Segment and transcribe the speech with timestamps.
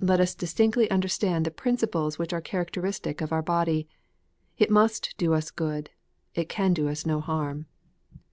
[0.00, 3.86] Let us distinctly understand the principles which are characteristic of our body.
[4.58, 5.90] It must do us good;
[6.34, 7.66] it can do us no harm.